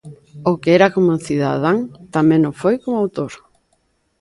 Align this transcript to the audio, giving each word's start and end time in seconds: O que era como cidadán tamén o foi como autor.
O 0.49 0.51
que 0.61 0.69
era 0.77 0.93
como 0.95 1.23
cidadán 1.27 1.77
tamén 2.15 2.41
o 2.49 2.53
foi 2.61 2.75
como 2.83 2.97
autor. 3.03 3.31